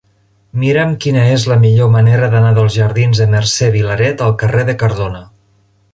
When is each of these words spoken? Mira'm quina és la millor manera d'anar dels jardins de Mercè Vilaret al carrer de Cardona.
Mira'm 0.61 0.95
quina 1.03 1.25
és 1.33 1.45
la 1.51 1.57
millor 1.65 1.91
manera 1.97 2.31
d'anar 2.33 2.55
dels 2.59 2.79
jardins 2.79 3.21
de 3.21 3.27
Mercè 3.35 3.69
Vilaret 3.77 4.25
al 4.29 4.37
carrer 4.45 4.65
de 4.71 4.77
Cardona. 4.85 5.25